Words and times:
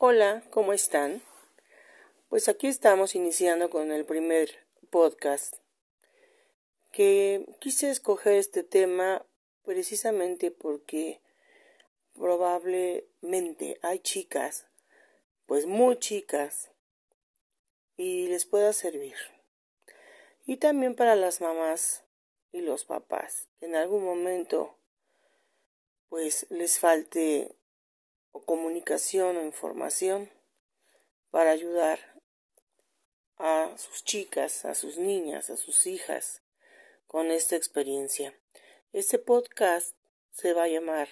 Hola, 0.00 0.44
¿cómo 0.50 0.72
están? 0.72 1.22
Pues 2.28 2.48
aquí 2.48 2.68
estamos 2.68 3.16
iniciando 3.16 3.68
con 3.68 3.90
el 3.90 4.04
primer 4.04 4.64
podcast 4.90 5.56
que 6.92 7.44
quise 7.58 7.90
escoger 7.90 8.34
este 8.34 8.62
tema 8.62 9.26
precisamente 9.64 10.52
porque 10.52 11.20
probablemente 12.14 13.80
hay 13.82 13.98
chicas, 13.98 14.68
pues 15.46 15.66
muy 15.66 15.98
chicas, 15.98 16.70
y 17.96 18.28
les 18.28 18.46
pueda 18.46 18.72
servir. 18.72 19.16
Y 20.46 20.58
también 20.58 20.94
para 20.94 21.16
las 21.16 21.40
mamás 21.40 22.04
y 22.52 22.60
los 22.60 22.84
papás, 22.84 23.48
en 23.60 23.74
algún 23.74 24.04
momento 24.04 24.78
pues 26.08 26.46
les 26.50 26.78
falte 26.78 27.57
o 28.38 28.44
comunicación 28.44 29.36
o 29.36 29.42
información 29.42 30.30
para 31.30 31.50
ayudar 31.50 31.98
a 33.36 33.76
sus 33.76 34.04
chicas, 34.04 34.64
a 34.64 34.74
sus 34.74 34.96
niñas, 34.96 35.50
a 35.50 35.56
sus 35.56 35.86
hijas 35.86 36.42
con 37.06 37.30
esta 37.30 37.56
experiencia. 37.56 38.38
Este 38.92 39.18
podcast 39.18 39.96
se 40.30 40.52
va 40.52 40.64
a 40.64 40.68
llamar 40.68 41.08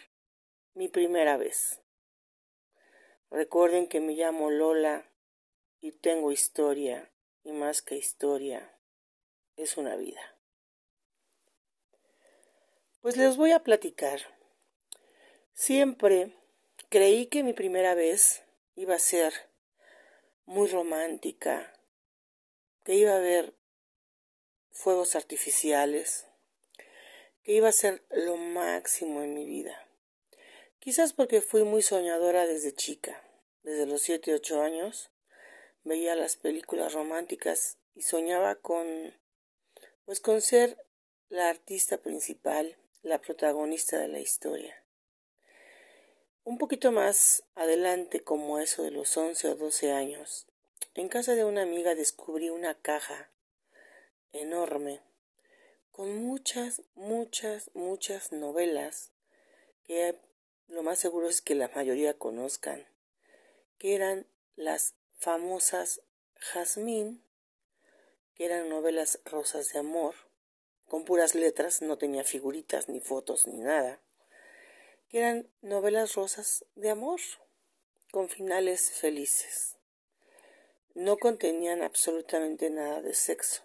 Mi 0.75 0.89
primera 0.89 1.37
vez. 1.37 1.81
Recuerden 3.31 3.89
que 3.89 4.01
me 4.01 4.15
llamo 4.15 4.51
Lola 4.51 5.11
y 5.81 5.93
tengo 5.93 6.31
historia 6.31 7.11
y 7.43 7.53
más 7.53 7.83
que 7.83 7.97
historia 7.97 8.79
es 9.57 9.77
una 9.77 9.97
vida. 9.97 10.21
Pues 13.01 13.17
les 13.17 13.37
voy 13.37 13.53
a 13.53 13.65
platicar. 13.65 14.21
Siempre 15.55 16.37
Creí 16.97 17.27
que 17.27 17.43
mi 17.43 17.53
primera 17.53 17.95
vez 17.95 18.43
iba 18.75 18.95
a 18.95 18.99
ser 18.99 19.35
muy 20.47 20.67
romántica, 20.67 21.79
que 22.85 22.95
iba 22.95 23.13
a 23.13 23.17
haber 23.17 23.53
fuegos 24.71 25.15
artificiales, 25.15 26.27
que 27.43 27.53
iba 27.53 27.69
a 27.69 27.73
ser 27.73 28.03
lo 28.09 28.39
máximo 28.39 29.21
en 29.23 29.35
mi 29.35 29.45
vida. 29.45 29.87
Quizás 30.79 31.13
porque 31.13 31.43
fui 31.43 31.65
muy 31.65 31.83
soñadora 31.83 32.47
desde 32.47 32.73
chica, 32.73 33.23
desde 33.63 33.85
los 33.85 34.01
siete, 34.01 34.33
ocho 34.33 34.63
años, 34.63 35.11
veía 35.85 36.15
las 36.15 36.37
películas 36.37 36.95
románticas 36.95 37.77
y 37.95 38.01
soñaba 38.01 38.55
con, 38.55 39.15
pues 40.07 40.21
con 40.21 40.41
ser 40.41 40.83
la 41.29 41.51
artista 41.51 41.99
principal, 41.99 42.79
la 43.03 43.21
protagonista 43.21 43.99
de 43.99 44.09
la 44.09 44.21
historia. 44.21 44.86
Un 46.47 46.59
poquito 46.59 46.93
más 46.93 47.43
adelante, 47.57 48.21
como 48.21 48.61
eso 48.61 48.85
de 48.85 48.93
los 48.93 49.17
once 49.17 49.49
o 49.49 49.57
doce 49.57 49.91
años, 49.91 50.47
en 50.95 51.09
casa 51.09 51.35
de 51.35 51.45
una 51.45 51.63
amiga 51.63 51.97
descubrí 51.97 52.51
una 52.51 52.81
caja 52.81 53.33
enorme 54.31 55.01
con 55.91 56.15
muchas, 56.19 56.83
muchas, 56.95 57.73
muchas 57.75 58.31
novelas 58.31 59.11
que 59.83 60.21
lo 60.69 60.85
más 60.85 61.01
seguro 61.01 61.29
es 61.29 61.43
que 61.43 61.57
la 61.57 61.67
mayoría 61.75 62.17
conozcan, 62.17 62.87
que 63.79 63.97
eran 63.97 64.25
las 64.55 64.95
famosas 65.19 66.01
Jazmín, 66.37 67.25
que 68.37 68.45
eran 68.45 68.69
novelas 68.69 69.19
rosas 69.25 69.73
de 69.73 69.81
amor, 69.81 70.15
con 70.87 71.05
puras 71.05 71.35
letras, 71.35 71.83
no 71.83 71.99
tenía 71.99 72.23
figuritas, 72.23 72.89
ni 72.89 73.01
fotos, 73.01 73.49
ni 73.49 73.59
nada 73.59 74.01
que 75.09 75.19
eran 75.19 75.49
novelas 75.63 76.15
rosas 76.15 76.65
de 76.75 76.91
amor, 76.91 77.21
con 78.11 78.29
finales 78.29 78.93
felices. 78.93 79.77
No 80.95 81.19
contenían 81.19 81.83
absolutamente 81.83 82.71
nada 82.71 83.03
de 83.03 83.15
sexo. 83.15 83.63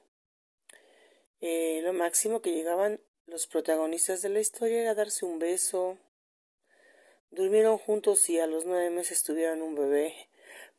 Eh, 1.40 1.82
lo 1.84 1.94
máximo 1.94 2.42
que 2.42 2.54
llegaban 2.54 3.00
los 3.26 3.48
protagonistas 3.48 4.22
de 4.22 4.30
la 4.30 4.42
historia 4.42 4.82
era 4.82 4.94
darse 4.94 5.26
un 5.26 5.40
beso. 5.40 5.98
Durmieron 7.30 7.78
juntos 7.78 8.30
y 8.30 8.40
a 8.40 8.48
los 8.48 8.66
nueve 8.66 8.90
meses 8.90 9.24
tuvieron 9.24 9.62
un 9.62 9.76
bebé, 9.76 10.30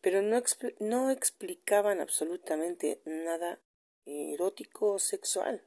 pero 0.02 0.20
no, 0.20 0.42
no 0.80 1.10
explicaban 1.10 2.00
absolutamente 2.00 3.00
nada 3.04 3.58
erótico 4.04 4.92
o 4.92 4.98
sexual. 4.98 5.62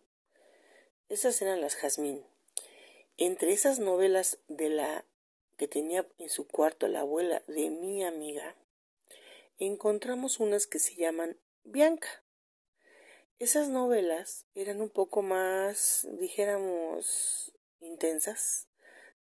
Esas 1.10 1.42
eran 1.42 1.62
las 1.62 1.76
jazmín. 1.76 2.24
Entre 3.18 3.54
esas 3.54 3.80
novelas 3.80 4.40
de 4.50 4.68
la 4.68 5.06
que 5.56 5.70
tenía 5.70 6.06
en 6.18 6.28
su 6.28 6.50
cuarto 6.50 6.90
la 6.90 7.00
abuela 7.00 7.44
de 7.48 7.70
mi 7.70 8.04
amiga, 8.04 8.58
encontramos 9.58 10.42
unas 10.42 10.68
que 10.68 10.80
se 10.80 10.96
llaman 10.96 11.38
Bianca. 11.64 12.10
Esas 13.40 13.70
novelas 13.70 14.48
eran 14.54 14.82
un 14.82 14.90
poco 14.90 15.22
más, 15.22 16.06
dijéramos, 16.20 17.54
intensas, 17.80 18.68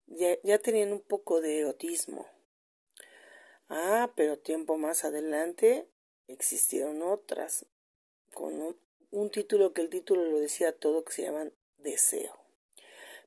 ya, 0.07 0.38
ya 0.44 0.59
tenían 0.59 0.91
un 0.91 1.01
poco 1.01 1.39
de 1.39 1.59
erotismo. 1.59 2.27
Ah, 3.69 4.12
pero 4.17 4.38
tiempo 4.38 4.77
más 4.77 5.06
adelante 5.06 5.88
existieron 6.27 7.01
otras, 7.01 7.66
con 8.33 8.62
un, 8.62 8.77
un 9.12 9.29
título 9.29 9.72
que 9.72 9.83
el 9.83 9.89
título 9.89 10.25
lo 10.25 10.39
decía 10.41 10.77
todo, 10.77 11.06
que 11.06 11.13
se 11.13 11.22
llaman 11.22 11.53
Deseo 11.77 12.44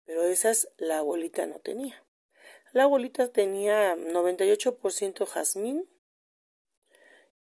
pero 0.09 0.25
esas 0.25 0.71
la 0.79 1.01
abuelita 1.01 1.45
no 1.45 1.61
tenía. 1.61 2.03
La 2.73 2.85
abuelita 2.85 3.31
tenía 3.31 3.95
98% 3.95 5.27
jazmín 5.27 5.87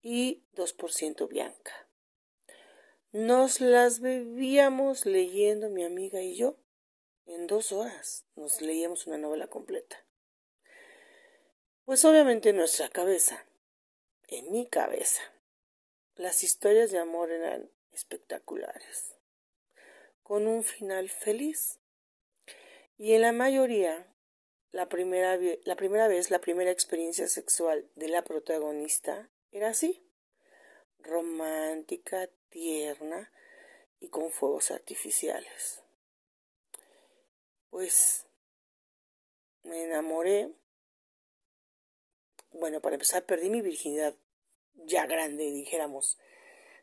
y 0.01 0.45
2% 0.55 1.29
bianca. 1.29 1.89
Nos 3.11 3.61
las 3.61 3.99
bebíamos 3.99 5.07
leyendo 5.07 5.71
mi 5.71 5.83
amiga 5.83 6.23
y 6.23 6.37
yo. 6.37 6.57
En 7.27 7.49
dos 7.49 7.73
horas 7.73 8.27
nos 8.37 8.61
leíamos 8.61 9.09
una 9.09 9.19
novela 9.19 9.49
completa. 9.49 10.07
Pues 11.85 12.05
obviamente 12.05 12.51
en 12.51 12.59
nuestra 12.59 12.89
cabeza, 12.91 13.45
en 14.29 14.53
mi 14.53 14.69
cabeza, 14.69 15.21
las 16.15 16.45
historias 16.45 16.93
de 16.93 17.01
amor 17.01 17.33
eran 17.33 17.73
espectaculares, 17.91 19.17
con 20.23 20.47
un 20.47 20.63
final 20.63 21.09
feliz. 21.09 21.82
Y 23.03 23.15
en 23.15 23.23
la 23.23 23.33
mayoría, 23.33 24.07
la 24.71 24.89
primera, 24.89 25.37
la 25.65 25.75
primera 25.75 26.07
vez, 26.07 26.31
la 26.31 26.41
primera 26.41 26.71
experiencia 26.71 27.27
sexual 27.27 27.91
de 27.97 28.07
la 28.07 28.23
protagonista 28.23 29.29
era 29.51 29.71
así, 29.71 30.07
romántica, 31.01 32.31
tierna 32.49 33.33
y 33.99 34.07
con 34.07 34.31
fuegos 34.31 34.71
artificiales. 34.71 35.83
Pues 37.71 38.25
me 39.65 39.83
enamoré. 39.83 40.53
Bueno, 42.53 42.81
para 42.81 42.95
empezar, 42.95 43.25
perdí 43.25 43.51
mi 43.51 43.63
virginidad 43.63 44.15
ya 44.75 45.07
grande, 45.07 45.51
dijéramos, 45.51 46.21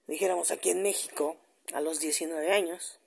dijéramos 0.05 0.51
aquí 0.51 0.71
en 0.71 0.83
México, 0.83 1.37
a 1.71 1.79
los 1.79 2.01
19 2.01 2.51
años 2.51 2.98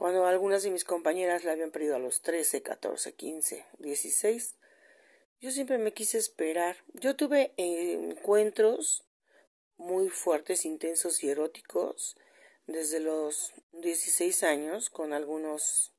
cuando 0.00 0.24
algunas 0.24 0.62
de 0.62 0.70
mis 0.70 0.84
compañeras 0.84 1.44
la 1.44 1.52
habían 1.52 1.72
perdido 1.72 1.94
a 1.94 1.98
los 1.98 2.22
13, 2.22 2.62
14, 2.62 3.12
15, 3.12 3.66
16. 3.80 4.56
Yo 5.42 5.50
siempre 5.50 5.76
me 5.76 5.92
quise 5.92 6.16
esperar. 6.16 6.78
Yo 6.94 7.16
tuve 7.16 7.52
encuentros 7.58 9.04
muy 9.76 10.08
fuertes, 10.08 10.64
intensos 10.64 11.22
y 11.22 11.28
eróticos 11.28 12.16
desde 12.66 13.00
los 13.00 13.52
16 13.72 14.42
años 14.42 14.88
con 14.88 15.12
algunos 15.12 15.92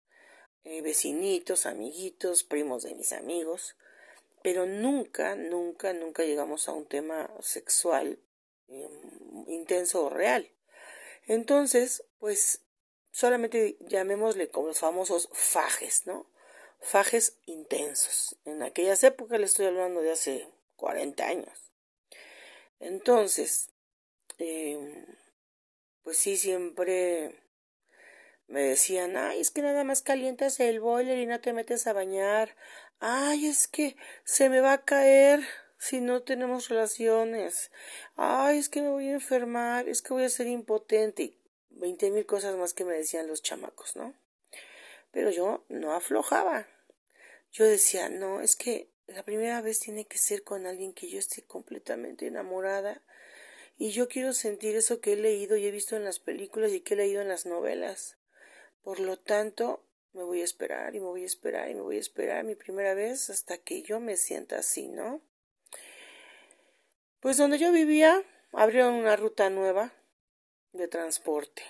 eh, 0.63 0.81
vecinitos, 0.81 1.67
amiguitos, 1.67 2.43
primos 2.43 2.81
de 2.81 2.95
mis 2.95 3.13
amigos, 3.13 3.75
pero 4.41 4.65
nunca, 4.65 5.35
nunca, 5.35 5.93
nunca 5.93 6.23
llegamos 6.23 6.67
a 6.67 6.73
un 6.73 6.87
tema 6.87 7.31
sexual 7.39 8.17
em, 8.67 9.45
intenso 9.47 10.05
o 10.05 10.09
real. 10.09 10.49
Entonces, 11.27 12.03
pues 12.17 12.63
solamente 13.21 13.77
llamémosle 13.81 14.49
como 14.49 14.69
los 14.69 14.79
famosos 14.79 15.29
fajes, 15.31 16.07
¿no? 16.07 16.25
Fajes 16.79 17.37
intensos. 17.45 18.35
En 18.45 18.63
aquellas 18.63 19.03
épocas 19.03 19.39
le 19.39 19.45
estoy 19.45 19.67
hablando 19.67 20.01
de 20.01 20.11
hace 20.11 20.47
40 20.75 21.27
años. 21.27 21.71
Entonces, 22.79 23.69
em, 24.39 25.05
pues 26.01 26.17
sí, 26.17 26.35
siempre 26.35 27.39
me 28.47 28.63
decían, 28.63 29.15
ay, 29.15 29.39
es 29.39 29.51
que 29.51 29.61
nada 29.61 29.83
más 29.83 30.01
calientas 30.01 30.59
el 30.59 30.79
boiler 30.79 31.19
y 31.19 31.27
no 31.27 31.39
te 31.41 31.53
metes 31.53 31.85
a 31.85 31.93
bañar. 31.93 32.55
Ay, 32.99 33.45
es 33.45 33.67
que 33.67 33.95
se 34.23 34.49
me 34.49 34.61
va 34.61 34.73
a 34.73 34.83
caer 34.83 35.41
si 35.77 36.01
no 36.01 36.23
tenemos 36.23 36.69
relaciones. 36.69 37.69
Ay, 38.15 38.57
es 38.57 38.67
que 38.67 38.81
me 38.81 38.89
voy 38.89 39.09
a 39.09 39.13
enfermar, 39.13 39.87
es 39.87 40.01
que 40.01 40.13
voy 40.15 40.23
a 40.23 40.29
ser 40.29 40.47
impotente 40.47 41.37
veinte 41.81 42.11
mil 42.11 42.25
cosas 42.25 42.55
más 42.55 42.73
que 42.73 42.85
me 42.85 42.93
decían 42.93 43.27
los 43.27 43.41
chamacos, 43.41 43.95
¿no? 43.95 44.13
Pero 45.11 45.31
yo 45.31 45.65
no 45.67 45.93
aflojaba. 45.93 46.67
Yo 47.51 47.65
decía, 47.65 48.07
no, 48.07 48.39
es 48.39 48.55
que 48.55 48.89
la 49.07 49.23
primera 49.23 49.61
vez 49.61 49.79
tiene 49.79 50.05
que 50.05 50.17
ser 50.17 50.43
con 50.43 50.65
alguien 50.65 50.93
que 50.93 51.09
yo 51.09 51.19
esté 51.19 51.41
completamente 51.41 52.27
enamorada 52.27 53.01
y 53.77 53.91
yo 53.91 54.07
quiero 54.07 54.31
sentir 54.31 54.75
eso 54.75 55.01
que 55.01 55.13
he 55.13 55.15
leído 55.17 55.57
y 55.57 55.65
he 55.65 55.71
visto 55.71 55.97
en 55.97 56.05
las 56.05 56.19
películas 56.19 56.71
y 56.71 56.81
que 56.81 56.93
he 56.93 56.97
leído 56.97 57.21
en 57.21 57.27
las 57.27 57.45
novelas. 57.45 58.15
Por 58.83 58.99
lo 58.99 59.17
tanto, 59.17 59.83
me 60.13 60.23
voy 60.23 60.41
a 60.41 60.45
esperar 60.45 60.95
y 60.95 60.99
me 60.99 61.07
voy 61.07 61.23
a 61.23 61.25
esperar 61.25 61.69
y 61.69 61.73
me 61.73 61.81
voy 61.81 61.97
a 61.97 61.99
esperar 61.99 62.45
mi 62.45 62.55
primera 62.55 62.93
vez 62.93 63.29
hasta 63.29 63.57
que 63.57 63.81
yo 63.81 63.99
me 63.99 64.17
sienta 64.17 64.59
así, 64.59 64.87
¿no? 64.87 65.21
Pues 67.19 67.37
donde 67.37 67.57
yo 67.57 67.71
vivía 67.71 68.23
abrieron 68.53 68.93
una 68.93 69.15
ruta 69.15 69.49
nueva 69.49 69.93
de 70.73 70.87
transporte. 70.87 71.63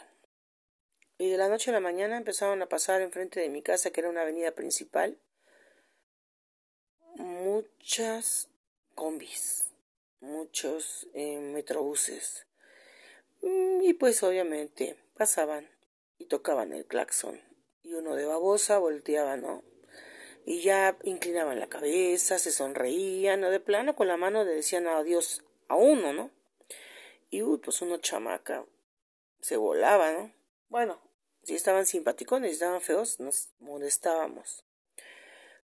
Y 1.18 1.30
de 1.30 1.38
la 1.38 1.50
noche 1.50 1.70
a 1.70 1.74
la 1.74 1.80
mañana 1.80 2.18
empezaron 2.18 2.62
a 2.62 2.70
pasar 2.70 3.02
enfrente 3.02 3.40
de 3.40 3.50
mi 3.50 3.62
casa, 3.62 3.92
que 3.92 4.02
era 4.02 4.10
una 4.10 4.22
avenida 4.22 4.52
principal, 4.52 5.20
muchas 7.16 8.50
combis, 8.96 9.72
muchos 10.20 11.08
eh, 11.14 11.40
metrobuses. 11.40 12.46
Mm, 13.42 13.82
y 13.84 13.94
pues 13.94 14.24
obviamente 14.24 14.98
pasaban 15.16 15.70
y 16.18 16.26
tocaban 16.26 16.74
el 16.74 16.86
claxon. 16.86 17.40
Y 17.84 17.94
uno 17.94 18.16
de 18.16 18.26
babosa 18.26 18.78
volteaba, 18.78 19.38
¿no? 19.38 19.64
Y 20.46 20.62
ya 20.62 20.98
inclinaban 21.04 21.60
la 21.60 21.70
cabeza, 21.70 22.40
se 22.40 22.52
sonreían, 22.52 23.44
o 23.44 23.52
de 23.52 23.60
plano 23.60 23.96
con 23.96 24.08
la 24.08 24.18
mano 24.18 24.44
le 24.44 24.54
decían 24.54 24.88
adiós 24.88 25.44
a 25.68 25.76
uno, 25.76 26.14
¿no? 26.14 26.32
Y 27.30 27.44
uy, 27.44 27.60
pues 27.60 27.82
uno 27.82 27.98
chamaca 27.98 28.66
se 29.42 29.58
volaba, 29.58 30.12
¿no? 30.12 30.34
Bueno, 30.70 31.02
si 31.44 31.56
estaban 31.56 31.86
simpáticos, 31.86 32.42
si 32.42 32.50
estaban 32.50 32.82
feos, 32.82 33.20
nos 33.20 33.50
molestábamos. 33.60 34.64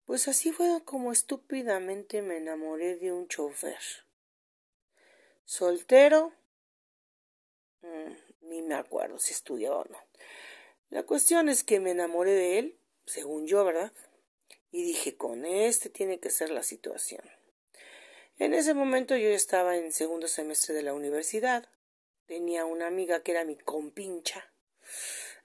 Pues 0.05 0.29
así 0.29 0.53
fue 0.53 0.83
como 0.85 1.13
estúpidamente 1.13 2.23
me 2.23 2.37
enamoré 2.37 2.97
de 2.97 3.13
un 3.13 3.29
chofer. 3.29 3.79
Soltero, 5.45 6.33
mm, 7.83 8.49
ni 8.49 8.63
me 8.63 8.75
acuerdo 8.75 9.19
si 9.19 9.33
estudiaba 9.33 9.81
o 9.81 9.85
no. 9.85 9.99
La 10.91 11.03
cuestión 11.03 11.49
es 11.49 11.65
que 11.65 11.81
me 11.81 11.91
enamoré 11.91 12.33
de 12.33 12.59
él, 12.59 12.79
según 13.05 13.47
yo, 13.47 13.65
¿verdad? 13.65 13.93
Y 14.71 14.85
dije, 14.85 15.17
con 15.17 15.45
este 15.45 15.91
tiene 15.91 16.21
que 16.21 16.31
ser 16.31 16.51
la 16.51 16.63
situación. 16.63 17.23
En 18.39 18.55
ese 18.55 18.75
momento 18.75 19.17
yo 19.17 19.29
estaba 19.29 19.77
en 19.77 19.93
segundo 19.93 20.29
semestre 20.29 20.75
de 20.75 20.83
la 20.83 20.95
universidad. 20.95 21.69
Tenía 22.27 22.65
una 22.65 22.87
amiga 22.87 23.23
que 23.23 23.33
era 23.33 23.45
mi 23.45 23.57
compincha 23.57 24.51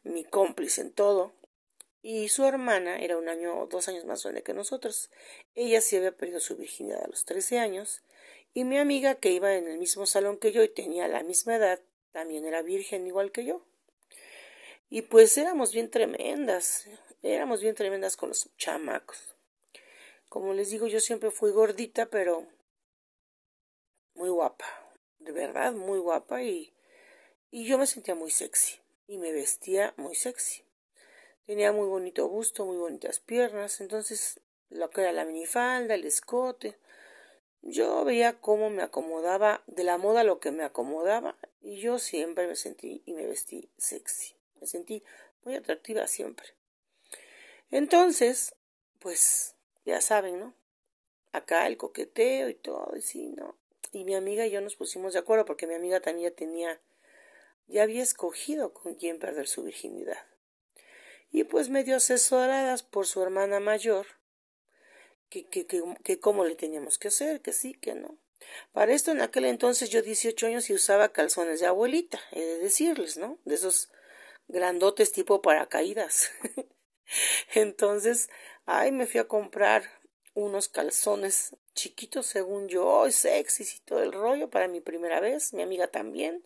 mi 0.03 0.23
cómplice 0.23 0.81
en 0.81 0.91
todo, 0.91 1.33
y 2.01 2.29
su 2.29 2.45
hermana 2.45 2.99
era 2.99 3.17
un 3.17 3.29
año 3.29 3.59
o 3.59 3.67
dos 3.67 3.87
años 3.87 4.05
más 4.05 4.23
grande 4.23 4.43
que 4.43 4.53
nosotros. 4.53 5.11
Ella 5.53 5.81
sí 5.81 5.95
había 5.97 6.11
perdido 6.11 6.39
su 6.39 6.55
virginidad 6.55 7.03
a 7.03 7.07
los 7.07 7.25
trece 7.25 7.59
años, 7.59 8.01
y 8.53 8.63
mi 8.63 8.77
amiga, 8.77 9.15
que 9.15 9.31
iba 9.31 9.53
en 9.55 9.67
el 9.67 9.77
mismo 9.77 10.05
salón 10.05 10.37
que 10.37 10.51
yo 10.51 10.63
y 10.63 10.69
tenía 10.69 11.07
la 11.07 11.23
misma 11.23 11.55
edad, 11.55 11.79
también 12.11 12.45
era 12.45 12.61
virgen 12.61 13.07
igual 13.07 13.31
que 13.31 13.45
yo. 13.45 13.65
Y 14.89 15.03
pues 15.03 15.37
éramos 15.37 15.71
bien 15.71 15.89
tremendas, 15.89 16.85
éramos 17.21 17.61
bien 17.61 17.75
tremendas 17.75 18.17
con 18.17 18.29
los 18.29 18.49
chamacos. 18.57 19.35
Como 20.27 20.53
les 20.53 20.69
digo, 20.69 20.87
yo 20.87 20.99
siempre 20.99 21.31
fui 21.31 21.51
gordita, 21.51 22.07
pero 22.07 22.45
muy 24.15 24.29
guapa, 24.29 24.65
de 25.23 25.31
verdad, 25.31 25.73
muy 25.73 25.99
guapa 25.99 26.43
y, 26.43 26.73
y 27.51 27.65
yo 27.65 27.77
me 27.77 27.87
sentía 27.87 28.15
muy 28.15 28.31
sexy 28.31 28.79
y 29.07 29.17
me 29.17 29.31
vestía 29.31 29.93
muy 29.97 30.15
sexy. 30.15 30.63
Tenía 31.45 31.71
muy 31.71 31.87
bonito 31.87 32.27
busto, 32.27 32.65
muy 32.65 32.77
bonitas 32.77 33.19
piernas, 33.19 33.81
entonces 33.81 34.39
lo 34.69 34.89
que 34.89 35.01
era 35.01 35.11
la 35.11 35.25
minifalda, 35.25 35.95
el 35.95 36.05
escote. 36.05 36.77
Yo 37.61 38.03
veía 38.05 38.39
cómo 38.39 38.69
me 38.69 38.81
acomodaba, 38.81 39.63
de 39.67 39.83
la 39.83 39.97
moda 39.97 40.23
lo 40.23 40.39
que 40.39 40.51
me 40.51 40.63
acomodaba, 40.63 41.37
y 41.61 41.77
yo 41.77 41.99
siempre 41.99 42.47
me 42.47 42.55
sentí 42.55 43.03
y 43.05 43.13
me 43.13 43.27
vestí 43.27 43.69
sexy. 43.77 44.35
Me 44.59 44.67
sentí 44.67 45.03
muy 45.43 45.55
atractiva 45.55 46.07
siempre. 46.07 46.47
Entonces, 47.69 48.55
pues, 48.99 49.55
ya 49.85 50.01
saben, 50.01 50.39
¿no? 50.39 50.53
Acá 51.31 51.67
el 51.67 51.77
coqueteo 51.77 52.49
y 52.49 52.55
todo, 52.55 52.95
y 52.95 53.01
sí, 53.01 53.29
¿no? 53.29 53.55
Y 53.91 54.03
mi 54.05 54.15
amiga 54.15 54.45
y 54.45 54.51
yo 54.51 54.61
nos 54.61 54.75
pusimos 54.75 55.13
de 55.13 55.19
acuerdo 55.19 55.45
porque 55.45 55.67
mi 55.67 55.73
amiga 55.75 55.99
también 55.99 56.29
ya 56.29 56.35
tenía 56.35 56.81
ya 57.67 57.83
había 57.83 58.03
escogido 58.03 58.73
con 58.73 58.95
quién 58.95 59.17
perder 59.17 59.47
su 59.47 59.63
virginidad. 59.63 60.25
Y 61.31 61.45
pues 61.45 61.69
medio 61.69 61.95
asesoradas 61.95 62.83
por 62.83 63.07
su 63.07 63.23
hermana 63.23 63.61
mayor, 63.61 64.05
que, 65.29 65.45
que, 65.45 65.65
que, 65.65 65.81
que 66.03 66.19
cómo 66.19 66.43
le 66.43 66.55
teníamos 66.55 66.97
que 66.97 67.07
hacer, 67.07 67.41
que 67.41 67.53
sí, 67.53 67.73
que 67.73 67.95
no. 67.95 68.17
Para 68.73 68.93
esto 68.93 69.11
en 69.11 69.21
aquel 69.21 69.45
entonces 69.45 69.89
yo 69.89 70.01
18 70.01 70.47
años 70.47 70.69
y 70.69 70.73
usaba 70.73 71.13
calzones 71.13 71.61
de 71.61 71.67
abuelita, 71.67 72.19
he 72.31 72.41
de 72.41 72.57
decirles, 72.57 73.15
¿no? 73.15 73.39
De 73.45 73.55
esos 73.55 73.89
grandotes 74.49 75.13
tipo 75.13 75.41
paracaídas. 75.41 76.31
entonces, 77.53 78.29
ay, 78.65 78.91
me 78.91 79.07
fui 79.07 79.21
a 79.21 79.27
comprar 79.27 80.00
unos 80.33 80.69
calzones 80.69 81.55
chiquitos 81.73 82.25
según 82.25 82.67
yo, 82.67 83.09
sexy 83.11 83.63
y 83.63 83.79
todo 83.85 84.01
el 84.01 84.11
rollo 84.11 84.49
para 84.49 84.67
mi 84.67 84.81
primera 84.81 85.19
vez, 85.19 85.53
mi 85.53 85.61
amiga 85.61 85.87
también. 85.87 86.43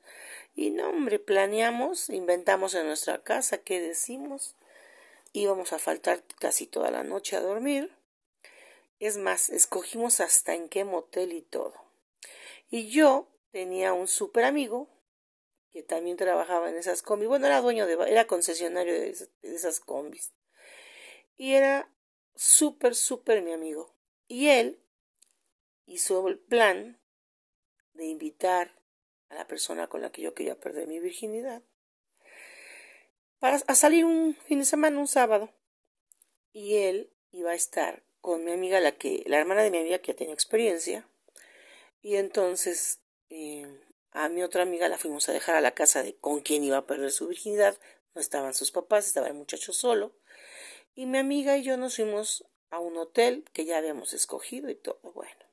Y 0.55 0.71
no, 0.71 0.89
hombre, 0.89 1.19
planeamos, 1.19 2.09
inventamos 2.09 2.73
en 2.73 2.87
nuestra 2.87 3.21
casa 3.21 3.59
qué 3.59 3.81
decimos. 3.81 4.55
Íbamos 5.33 5.73
a 5.73 5.79
faltar 5.79 6.23
casi 6.39 6.65
toda 6.65 6.91
la 6.91 7.03
noche 7.03 7.35
a 7.35 7.41
dormir. 7.41 7.91
Es 8.99 9.17
más, 9.17 9.49
escogimos 9.49 10.21
hasta 10.21 10.53
en 10.53 10.69
qué 10.69 10.85
motel 10.85 11.33
y 11.33 11.41
todo. 11.41 11.73
Y 12.69 12.89
yo 12.89 13.27
tenía 13.51 13.93
un 13.93 14.07
súper 14.07 14.45
amigo 14.45 14.87
que 15.73 15.83
también 15.83 16.15
trabajaba 16.15 16.69
en 16.69 16.77
esas 16.77 17.01
combis. 17.01 17.27
Bueno, 17.27 17.47
era 17.47 17.59
dueño 17.59 17.85
de, 17.85 17.97
era 18.09 18.27
concesionario 18.27 18.93
de 18.93 19.13
esas 19.43 19.81
combis. 19.81 20.31
Y 21.37 21.55
era 21.55 21.89
súper, 22.35 22.95
súper 22.95 23.41
mi 23.41 23.53
amigo. 23.53 23.93
Y 24.27 24.49
él 24.49 24.79
hizo 25.85 26.27
el 26.27 26.39
plan 26.39 26.99
de 27.93 28.05
invitar 28.05 28.71
a 29.29 29.35
la 29.35 29.47
persona 29.47 29.87
con 29.87 30.01
la 30.01 30.11
que 30.11 30.21
yo 30.21 30.33
quería 30.33 30.59
perder 30.59 30.87
mi 30.87 30.99
virginidad 30.99 31.63
para 33.39 33.57
a 33.67 33.75
salir 33.75 34.05
un 34.05 34.35
fin 34.47 34.59
de 34.59 34.65
semana, 34.65 34.99
un 34.99 35.07
sábado. 35.07 35.51
Y 36.51 36.77
él 36.77 37.11
iba 37.31 37.51
a 37.51 37.55
estar 37.55 38.03
con 38.21 38.43
mi 38.43 38.51
amiga, 38.51 38.79
la 38.79 38.93
que, 38.93 39.23
la 39.27 39.37
hermana 39.37 39.61
de 39.61 39.71
mi 39.71 39.77
amiga 39.77 39.99
que 39.99 40.13
ya 40.13 40.17
tenía 40.17 40.33
experiencia. 40.33 41.07
Y 42.01 42.15
entonces 42.15 43.01
eh, 43.29 43.67
a 44.11 44.29
mi 44.29 44.41
otra 44.41 44.63
amiga 44.63 44.87
la 44.87 44.97
fuimos 44.97 45.29
a 45.29 45.33
dejar 45.33 45.55
a 45.55 45.61
la 45.61 45.75
casa 45.75 46.01
de 46.01 46.15
con 46.15 46.39
quien 46.39 46.63
iba 46.63 46.77
a 46.77 46.87
perder 46.87 47.11
su 47.11 47.27
virginidad. 47.27 47.77
No 48.13 48.21
estaban 48.21 48.53
sus 48.53 48.71
papás, 48.71 49.05
estaba 49.05 49.27
el 49.27 49.33
muchacho 49.33 49.73
solo. 49.73 50.13
Y 50.95 51.05
mi 51.05 51.17
amiga 51.17 51.57
y 51.57 51.63
yo 51.63 51.75
nos 51.77 51.97
fuimos 51.97 52.45
a 52.69 52.79
un 52.79 52.97
hotel 52.97 53.43
que 53.53 53.65
ya 53.65 53.77
habíamos 53.77 54.13
escogido 54.13 54.69
y 54.69 54.75
todo. 54.75 54.99
Bueno, 55.13 55.45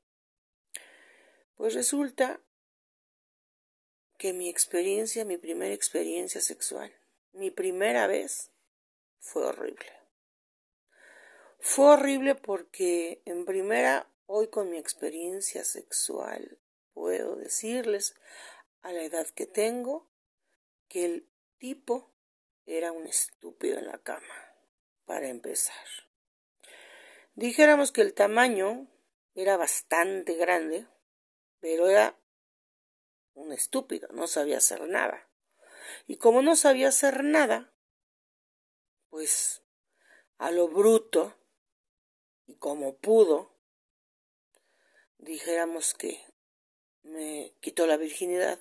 pues 1.55 1.73
resulta 1.73 2.39
que 4.17 4.31
mi 4.31 4.49
experiencia, 4.49 5.25
mi 5.25 5.37
primera 5.37 5.73
experiencia 5.73 6.39
sexual, 6.39 6.93
mi 7.33 7.51
primera 7.51 8.07
vez, 8.07 8.51
fue 9.19 9.45
horrible. 9.45 9.91
Fue 11.59 11.87
horrible 11.87 12.35
porque 12.35 13.21
en 13.25 13.45
primera, 13.45 14.09
hoy 14.25 14.47
con 14.47 14.69
mi 14.69 14.77
experiencia 14.77 15.63
sexual, 15.65 16.57
puedo 16.93 17.35
decirles 17.35 18.15
a 18.81 18.91
la 18.91 19.03
edad 19.03 19.27
que 19.29 19.45
tengo 19.45 20.07
que 20.87 21.05
el 21.05 21.27
tipo 21.57 22.11
era 22.65 22.91
un 22.91 23.07
estúpido 23.07 23.79
en 23.79 23.87
la 23.87 23.97
cama, 23.97 24.52
para 25.05 25.27
empezar. 25.27 25.85
Dijéramos 27.35 27.91
que 27.91 28.01
el 28.01 28.13
tamaño 28.13 28.87
era 29.35 29.57
bastante 29.57 30.35
grande, 30.35 30.87
pero 31.59 31.89
era 31.89 32.19
un 33.33 33.51
estúpido, 33.51 34.07
no 34.11 34.27
sabía 34.27 34.57
hacer 34.57 34.87
nada. 34.87 35.27
Y 36.07 36.17
como 36.17 36.41
no 36.41 36.55
sabía 36.55 36.89
hacer 36.89 37.23
nada, 37.23 37.73
pues 39.09 39.63
a 40.37 40.51
lo 40.51 40.67
bruto 40.67 41.35
y 42.45 42.55
como 42.55 42.97
pudo, 42.97 43.55
dijéramos 45.17 45.93
que 45.93 46.23
me 47.03 47.53
quitó 47.61 47.87
la 47.87 47.97
virginidad. 47.97 48.59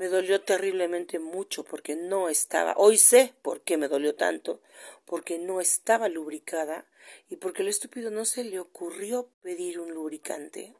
Me 0.00 0.08
dolió 0.08 0.40
terriblemente 0.40 1.18
mucho 1.18 1.62
porque 1.62 1.94
no 1.94 2.30
estaba, 2.30 2.72
hoy 2.78 2.96
sé 2.96 3.34
por 3.42 3.60
qué 3.60 3.76
me 3.76 3.86
dolió 3.86 4.14
tanto, 4.14 4.62
porque 5.04 5.38
no 5.38 5.60
estaba 5.60 6.08
lubricada 6.08 6.88
y 7.28 7.36
porque 7.36 7.60
el 7.60 7.68
estúpido 7.68 8.10
no 8.10 8.24
se 8.24 8.44
le 8.44 8.60
ocurrió 8.60 9.28
pedir 9.42 9.78
un 9.78 9.92
lubricante 9.92 10.74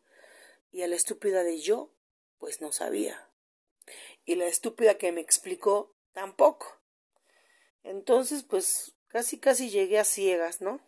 y 0.73 0.81
a 0.81 0.89
la 0.89 0.97
estúpida 0.97 1.45
de 1.45 1.61
yo 1.61 1.93
pues 2.39 2.63
no 2.63 2.73
sabía. 2.73 3.29
Y 4.25 4.37
la 4.37 4.47
estúpida 4.47 4.97
que 4.97 5.13
me 5.13 5.21
explicó 5.21 5.95
tampoco. 6.15 6.81
Entonces, 7.83 8.43
pues 8.43 8.95
casi 9.09 9.37
casi 9.37 9.69
llegué 9.69 9.99
a 9.99 10.05
ciegas, 10.05 10.63
¿no? 10.63 10.81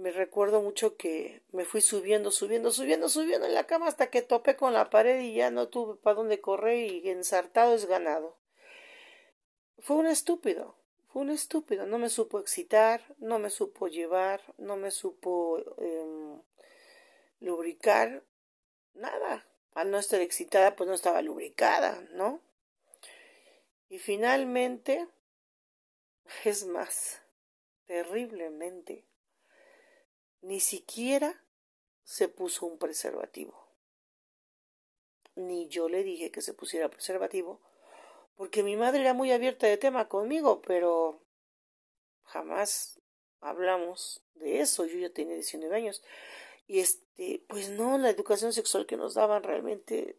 Me 0.00 0.12
recuerdo 0.12 0.62
mucho 0.62 0.96
que 0.96 1.42
me 1.52 1.66
fui 1.66 1.82
subiendo, 1.82 2.30
subiendo, 2.30 2.70
subiendo, 2.72 3.10
subiendo 3.10 3.46
en 3.46 3.54
la 3.54 3.66
cama 3.66 3.86
hasta 3.86 4.08
que 4.08 4.22
topé 4.22 4.56
con 4.56 4.72
la 4.72 4.88
pared 4.88 5.20
y 5.20 5.34
ya 5.34 5.50
no 5.50 5.68
tuve 5.68 5.96
para 5.96 6.16
dónde 6.16 6.40
correr 6.40 6.90
y 6.90 7.10
ensartado 7.10 7.74
es 7.74 7.84
ganado. 7.84 8.38
Fue 9.78 9.96
un 9.96 10.06
estúpido, 10.06 10.74
fue 11.08 11.22
un 11.22 11.30
estúpido, 11.30 11.84
no 11.86 11.98
me 11.98 12.08
supo 12.08 12.40
excitar, 12.40 13.02
no 13.18 13.38
me 13.38 13.50
supo 13.50 13.88
llevar, 13.88 14.40
no 14.56 14.76
me 14.76 14.90
supo 14.90 15.58
em, 15.76 16.40
lubricar, 17.40 18.22
nada. 18.94 19.44
Al 19.74 19.90
no 19.90 19.98
estar 19.98 20.20
excitada, 20.20 20.76
pues 20.76 20.88
no 20.88 20.94
estaba 20.94 21.20
lubricada, 21.20 22.02
¿no? 22.12 22.40
Y 23.90 23.98
finalmente, 23.98 25.06
es 26.44 26.64
más, 26.64 27.20
terriblemente, 27.86 29.04
ni 30.42 30.60
siquiera 30.60 31.42
se 32.04 32.28
puso 32.28 32.66
un 32.66 32.78
preservativo. 32.78 33.68
Ni 35.36 35.68
yo 35.68 35.88
le 35.88 36.02
dije 36.02 36.30
que 36.30 36.42
se 36.42 36.54
pusiera 36.54 36.88
preservativo, 36.88 37.60
porque 38.36 38.62
mi 38.62 38.76
madre 38.76 39.00
era 39.00 39.14
muy 39.14 39.32
abierta 39.32 39.66
de 39.66 39.76
tema 39.76 40.08
conmigo, 40.08 40.60
pero 40.62 41.20
jamás 42.24 43.00
hablamos 43.40 44.22
de 44.34 44.60
eso. 44.60 44.86
Yo 44.86 44.98
ya 44.98 45.10
tenía 45.10 45.34
19 45.34 45.76
años. 45.76 46.02
Y 46.66 46.80
este, 46.80 47.44
pues 47.48 47.68
no, 47.70 47.98
la 47.98 48.10
educación 48.10 48.52
sexual 48.52 48.86
que 48.86 48.96
nos 48.96 49.14
daban 49.14 49.42
realmente 49.42 50.16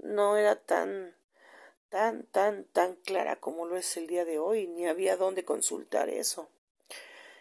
no 0.00 0.36
era 0.36 0.56
tan, 0.56 1.16
tan, 1.88 2.26
tan, 2.26 2.64
tan 2.66 2.96
clara 2.96 3.36
como 3.36 3.66
lo 3.66 3.76
es 3.76 3.96
el 3.96 4.06
día 4.06 4.24
de 4.24 4.38
hoy, 4.38 4.66
ni 4.66 4.86
había 4.86 5.16
dónde 5.16 5.44
consultar 5.44 6.08
eso. 6.08 6.48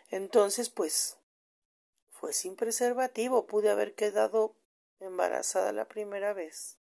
Entonces, 0.10 0.70
pues, 0.70 1.18
fue 2.24 2.32
sin 2.32 2.56
preservativo, 2.56 3.48
pude 3.48 3.70
haber 3.70 3.96
quedado 3.96 4.56
embarazada 5.02 5.74
la 5.74 5.90
primera 5.90 6.32
vez. 6.32 6.80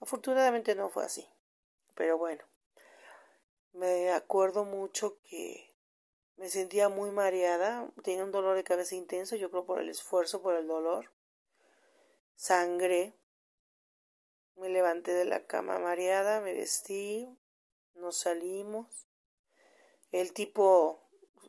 Afortunadamente 0.00 0.74
no 0.74 0.88
fue 0.88 1.04
así, 1.04 1.28
pero 1.94 2.16
bueno, 2.16 2.42
me 3.74 4.10
acuerdo 4.12 4.64
mucho 4.64 5.18
que 5.28 5.74
me 6.38 6.48
sentía 6.48 6.88
muy 6.88 7.10
mareada, 7.10 7.86
tenía 8.02 8.24
un 8.24 8.32
dolor 8.32 8.56
de 8.56 8.64
cabeza 8.64 8.94
intenso, 8.94 9.36
yo 9.36 9.50
creo 9.50 9.66
por 9.66 9.78
el 9.78 9.90
esfuerzo, 9.90 10.40
por 10.40 10.54
el 10.54 10.66
dolor. 10.66 11.12
Sangré, 12.34 13.14
me 14.56 14.70
levanté 14.70 15.12
de 15.12 15.26
la 15.26 15.44
cama 15.44 15.78
mareada, 15.78 16.40
me 16.40 16.54
vestí, 16.54 17.28
nos 17.92 18.16
salimos. 18.16 19.06
El 20.12 20.32
tipo 20.32 20.98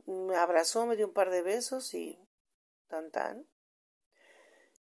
me 0.05 0.35
abrazó, 0.35 0.85
me 0.85 0.97
dio 0.97 1.07
un 1.07 1.13
par 1.13 1.29
de 1.29 1.41
besos 1.41 1.93
y 1.93 2.19
tan 2.89 3.11
tan, 3.11 3.47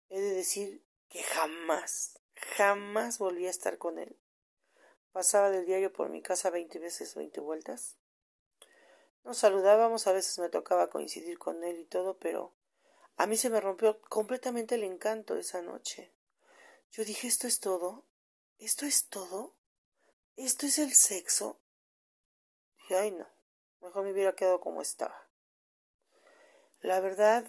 he 0.09 0.21
de 0.21 0.35
decir 0.35 0.85
que 1.09 1.23
jamás, 1.23 2.19
jamás 2.55 3.17
volví 3.17 3.47
a 3.47 3.49
estar 3.49 3.79
con 3.79 3.97
él. 3.97 4.19
Pasaba 5.11 5.49
del 5.49 5.65
diario 5.65 5.91
por 5.91 6.09
mi 6.09 6.21
casa 6.21 6.51
veinte 6.51 6.77
veces, 6.79 7.15
veinte 7.15 7.39
vueltas. 7.39 7.97
Nos 9.23 9.37
saludábamos, 9.37 10.05
a 10.05 10.11
veces 10.11 10.37
me 10.39 10.49
tocaba 10.49 10.89
coincidir 10.89 11.39
con 11.39 11.63
él 11.63 11.79
y 11.79 11.85
todo, 11.85 12.17
pero 12.17 12.53
a 13.15 13.25
mí 13.25 13.37
se 13.37 13.49
me 13.49 13.61
rompió 13.61 14.01
completamente 14.01 14.75
el 14.75 14.83
encanto 14.83 15.35
esa 15.35 15.61
noche. 15.61 16.11
Yo 16.91 17.05
dije, 17.05 17.27
¿esto 17.27 17.47
es 17.47 17.59
todo? 17.59 18.05
¿Esto 18.59 18.85
es 18.85 19.07
todo? 19.07 19.55
¿Esto 20.35 20.65
es 20.65 20.77
el 20.79 20.93
sexo? 20.93 21.59
Y 22.89 22.95
ay 22.95 23.11
no, 23.11 23.27
mejor 23.81 24.03
me 24.03 24.11
hubiera 24.11 24.35
quedado 24.35 24.59
como 24.59 24.81
estaba. 24.81 25.29
La 26.81 26.99
verdad, 26.99 27.45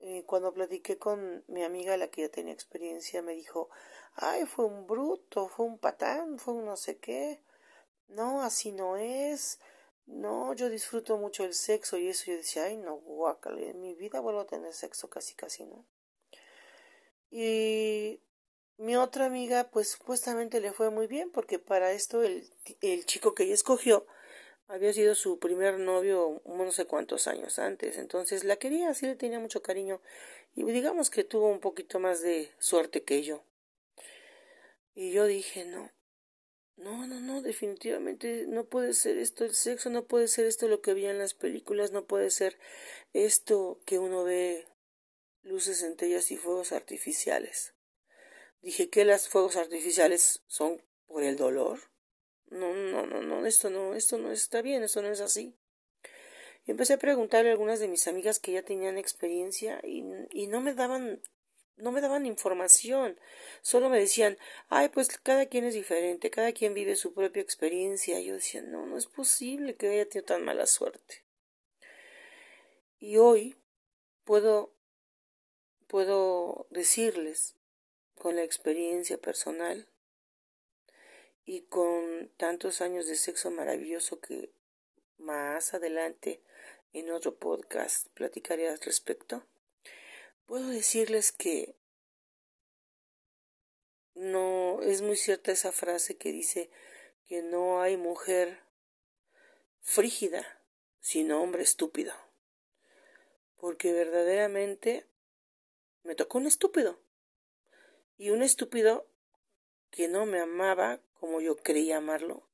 eh, 0.00 0.24
cuando 0.26 0.52
platiqué 0.52 0.98
con 0.98 1.44
mi 1.48 1.64
amiga, 1.64 1.96
la 1.96 2.08
que 2.08 2.22
ya 2.22 2.28
tenía 2.28 2.52
experiencia, 2.52 3.22
me 3.22 3.34
dijo, 3.34 3.70
ay, 4.14 4.46
fue 4.46 4.66
un 4.66 4.86
bruto, 4.86 5.48
fue 5.48 5.66
un 5.66 5.78
patán, 5.78 6.38
fue 6.38 6.54
un 6.54 6.66
no 6.66 6.76
sé 6.76 6.98
qué. 6.98 7.40
No, 8.08 8.42
así 8.42 8.72
no 8.72 8.96
es. 8.96 9.58
No, 10.06 10.54
yo 10.54 10.70
disfruto 10.70 11.16
mucho 11.18 11.44
el 11.44 11.54
sexo 11.54 11.98
y 11.98 12.08
eso 12.08 12.26
yo 12.26 12.36
decía, 12.36 12.64
ay, 12.64 12.76
no, 12.76 12.96
guácala, 12.96 13.60
en 13.60 13.80
mi 13.80 13.94
vida 13.94 14.20
vuelvo 14.20 14.40
a 14.40 14.46
tener 14.46 14.72
sexo 14.72 15.10
casi, 15.10 15.34
casi, 15.34 15.64
¿no? 15.64 15.84
Y 17.30 18.20
mi 18.78 18.96
otra 18.96 19.26
amiga, 19.26 19.70
pues 19.70 19.88
supuestamente 19.90 20.60
le 20.60 20.72
fue 20.72 20.90
muy 20.90 21.06
bien 21.06 21.30
porque 21.32 21.58
para 21.58 21.92
esto 21.92 22.22
el, 22.22 22.48
el 22.82 23.04
chico 23.06 23.34
que 23.34 23.44
ella 23.44 23.54
escogió 23.54 24.06
había 24.68 24.92
sido 24.92 25.14
su 25.14 25.38
primer 25.38 25.78
novio 25.78 26.42
no 26.44 26.72
sé 26.72 26.86
cuántos 26.86 27.26
años 27.28 27.58
antes, 27.58 27.98
entonces 27.98 28.44
la 28.44 28.56
quería, 28.56 28.92
sí 28.94 29.06
le 29.06 29.16
tenía 29.16 29.38
mucho 29.38 29.62
cariño 29.62 30.00
y 30.54 30.64
digamos 30.64 31.10
que 31.10 31.24
tuvo 31.24 31.48
un 31.48 31.60
poquito 31.60 32.00
más 32.00 32.22
de 32.22 32.50
suerte 32.58 33.02
que 33.02 33.22
yo. 33.22 33.44
Y 34.94 35.12
yo 35.12 35.26
dije, 35.26 35.66
no, 35.66 35.90
no, 36.76 37.06
no, 37.06 37.20
no, 37.20 37.42
definitivamente 37.42 38.46
no 38.48 38.64
puede 38.64 38.94
ser 38.94 39.18
esto 39.18 39.44
el 39.44 39.54
sexo, 39.54 39.90
no 39.90 40.04
puede 40.04 40.28
ser 40.28 40.46
esto 40.46 40.68
lo 40.68 40.80
que 40.80 40.90
había 40.90 41.10
en 41.10 41.18
las 41.18 41.34
películas, 41.34 41.92
no 41.92 42.06
puede 42.06 42.30
ser 42.30 42.58
esto 43.12 43.80
que 43.84 43.98
uno 43.98 44.24
ve 44.24 44.66
luces, 45.42 45.80
centellas 45.80 46.30
y 46.30 46.36
fuegos 46.36 46.72
artificiales. 46.72 47.74
Dije 48.62 48.88
que 48.88 49.04
las 49.04 49.28
fuegos 49.28 49.56
artificiales 49.56 50.42
son 50.48 50.82
por 51.06 51.22
el 51.22 51.36
dolor 51.36 51.80
no, 52.50 52.74
no, 52.74 53.06
no, 53.06 53.22
no, 53.22 53.46
esto 53.46 53.70
no, 53.70 53.94
esto 53.94 54.18
no 54.18 54.32
está 54.32 54.62
bien, 54.62 54.82
esto 54.82 55.02
no 55.02 55.08
es 55.08 55.20
así. 55.20 55.54
Y 56.64 56.72
empecé 56.72 56.94
a 56.94 56.98
preguntarle 56.98 57.50
a 57.50 57.52
algunas 57.52 57.80
de 57.80 57.88
mis 57.88 58.08
amigas 58.08 58.38
que 58.38 58.52
ya 58.52 58.62
tenían 58.62 58.98
experiencia 58.98 59.80
y, 59.84 60.04
y 60.32 60.46
no 60.46 60.60
me 60.60 60.74
daban 60.74 61.20
no 61.76 61.92
me 61.92 62.00
daban 62.00 62.24
información, 62.24 63.20
solo 63.60 63.90
me 63.90 63.98
decían, 64.00 64.38
ay, 64.68 64.88
pues 64.88 65.08
cada 65.18 65.46
quien 65.46 65.64
es 65.64 65.74
diferente, 65.74 66.30
cada 66.30 66.52
quien 66.52 66.72
vive 66.72 66.96
su 66.96 67.12
propia 67.12 67.42
experiencia. 67.42 68.18
Y 68.18 68.26
yo 68.26 68.34
decía, 68.34 68.62
no, 68.62 68.86
no 68.86 68.96
es 68.96 69.06
posible 69.06 69.74
que 69.74 69.88
haya 69.88 70.08
tenido 70.08 70.24
tan 70.24 70.44
mala 70.44 70.66
suerte. 70.66 71.24
Y 72.98 73.18
hoy 73.18 73.56
puedo, 74.24 74.72
puedo 75.86 76.66
decirles, 76.70 77.54
con 78.14 78.36
la 78.36 78.42
experiencia 78.42 79.18
personal, 79.18 79.86
y 81.46 81.62
con 81.62 82.28
tantos 82.36 82.80
años 82.80 83.06
de 83.06 83.14
sexo 83.14 83.52
maravilloso 83.52 84.20
que 84.20 84.50
más 85.16 85.72
adelante 85.72 86.42
en 86.92 87.10
otro 87.10 87.36
podcast 87.36 88.08
platicaré 88.08 88.68
al 88.68 88.80
respecto, 88.80 89.46
puedo 90.44 90.68
decirles 90.68 91.30
que 91.30 91.76
no 94.14 94.82
es 94.82 95.02
muy 95.02 95.16
cierta 95.16 95.52
esa 95.52 95.70
frase 95.70 96.16
que 96.16 96.32
dice 96.32 96.68
que 97.28 97.42
no 97.42 97.80
hay 97.80 97.96
mujer 97.96 98.60
frígida, 99.80 100.60
sino 101.00 101.42
hombre 101.42 101.62
estúpido. 101.62 102.12
Porque 103.56 103.92
verdaderamente 103.92 105.06
me 106.02 106.14
tocó 106.14 106.38
un 106.38 106.46
estúpido. 106.46 106.98
Y 108.18 108.30
un 108.30 108.42
estúpido 108.42 109.06
que 109.96 110.08
no 110.08 110.26
me 110.26 110.38
amaba 110.40 111.00
como 111.18 111.40
yo 111.40 111.56
creía 111.56 111.96
amarlo, 111.96 112.46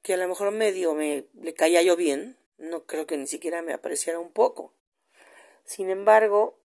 que 0.00 0.14
a 0.14 0.16
lo 0.16 0.26
mejor 0.26 0.52
medio 0.52 0.94
me 0.94 1.28
le 1.34 1.52
caía 1.52 1.82
yo 1.82 1.96
bien, 1.96 2.38
no 2.56 2.86
creo 2.86 3.06
que 3.06 3.18
ni 3.18 3.26
siquiera 3.26 3.60
me 3.60 3.74
apreciara 3.74 4.18
un 4.18 4.32
poco. 4.32 4.72
Sin 5.64 5.90
embargo, 5.90 6.58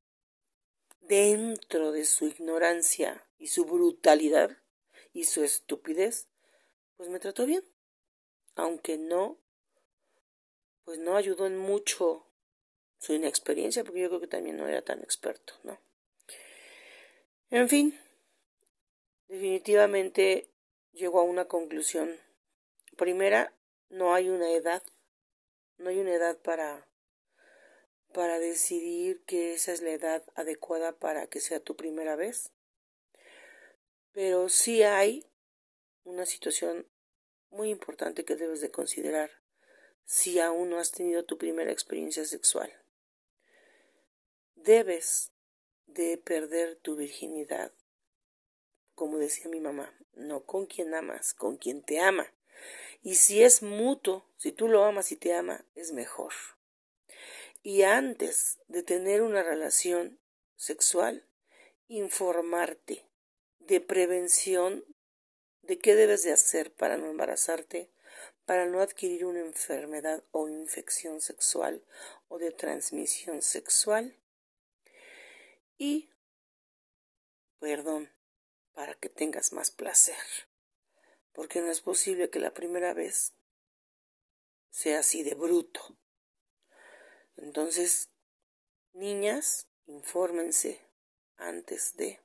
dentro 1.01 1.91
de 1.91 2.05
su 2.05 2.27
ignorancia 2.27 3.27
y 3.39 3.47
su 3.47 3.65
brutalidad 3.65 4.59
y 5.15 5.25
su 5.25 5.43
estupidez, 5.43 6.29
pues 6.99 7.09
me 7.09 7.19
trató 7.19 7.47
bien, 7.47 7.65
aunque 8.57 8.99
no, 8.99 9.39
pues 10.85 10.99
no 10.99 11.17
ayudó 11.17 11.47
en 11.47 11.57
mucho 11.57 12.27
su 12.99 13.15
inexperiencia, 13.15 13.85
porque 13.85 14.03
yo 14.03 14.09
creo 14.09 14.21
que 14.21 14.27
también 14.27 14.59
no 14.59 14.69
era 14.69 14.83
tan 14.83 15.01
experto, 15.01 15.55
¿no? 15.63 15.81
En 17.51 17.71
fin, 17.71 17.99
definitivamente 19.29 20.51
llegó 20.93 21.21
a 21.21 21.25
una 21.25 21.47
conclusión. 21.47 22.19
Primera, 22.97 23.55
no 23.91 24.15
hay 24.15 24.29
una 24.29 24.51
edad, 24.53 24.83
no 25.77 25.91
hay 25.91 26.01
una 26.01 26.15
edad 26.15 26.39
para 26.39 26.89
para 28.13 28.39
decidir 28.39 29.23
que 29.25 29.53
esa 29.53 29.71
es 29.73 29.83
la 29.83 29.91
edad 29.91 30.25
adecuada 30.35 30.93
para 30.93 31.27
que 31.27 31.41
sea 31.41 31.61
tu 31.61 31.77
primera 31.77 32.17
vez. 32.17 32.51
Pero 34.13 34.49
sí 34.49 34.83
hay 34.83 35.27
una 36.05 36.25
situación 36.25 36.89
muy 37.51 37.71
importante 37.71 38.25
que 38.25 38.35
debes 38.35 38.61
de 38.61 38.71
considerar 38.71 39.31
si 40.05 40.41
aún 40.41 40.71
no 40.71 40.79
has 40.79 40.91
tenido 40.91 41.27
tu 41.27 41.37
primera 41.37 41.71
experiencia 41.71 42.25
sexual. 42.25 42.73
Debes 44.55 45.33
de 45.87 46.17
perder 46.17 46.77
tu 46.77 46.97
virginidad 46.97 47.73
como 48.99 49.19
decía 49.19 49.49
mi 49.49 49.61
mamá, 49.61 49.97
no 50.17 50.45
con 50.45 50.67
quien 50.67 50.93
amas, 50.93 51.33
con 51.33 51.57
quien 51.57 51.83
te 51.83 52.01
ama. 52.01 52.35
Y 53.01 53.15
si 53.15 53.45
es 53.45 53.63
mutuo, 53.63 54.29
si 54.37 54.51
tú 54.51 54.67
lo 54.67 54.85
amas 54.85 55.13
y 55.13 55.17
te 55.17 55.35
ama, 55.35 55.65
es 55.77 55.93
mejor. 55.93 56.33
Y 57.63 57.83
antes 57.83 58.59
de 58.67 58.83
tener 58.83 59.23
una 59.23 59.45
relación 59.45 60.19
sexual, 60.57 61.25
informarte 61.87 63.05
de 63.61 63.81
prevención 63.81 64.85
de 65.63 65.79
qué 65.79 65.95
debes 65.95 66.25
de 66.25 66.33
hacer 66.33 66.73
para 66.73 66.97
no 66.97 67.07
embarazarte, 67.07 67.93
para 68.47 68.67
no 68.67 68.81
adquirir 68.81 69.27
una 69.27 69.41
enfermedad 69.41 70.25
o 70.33 70.49
infección 70.49 71.21
sexual 71.21 71.85
o 72.27 72.39
de 72.39 72.51
transmisión 72.51 73.43
sexual. 73.43 74.17
Y, 75.77 76.11
perdón, 77.61 78.11
para 78.79 78.95
que 78.95 79.09
tengas 79.09 79.53
más 79.53 79.73
placer, 79.73 80.15
porque 81.33 81.61
no 81.61 81.69
es 81.69 81.81
posible 81.81 82.31
que 82.31 82.39
la 82.39 82.55
primera 82.55 82.95
vez 82.95 83.33
sea 84.71 85.01
así 85.01 85.25
de 85.25 85.35
bruto. 85.35 85.97
Entonces, 87.37 88.09
niñas, 88.93 89.67
infórmense 89.89 90.81
antes 91.39 91.97
de, 91.97 92.21